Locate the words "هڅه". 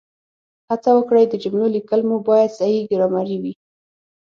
0.69-0.89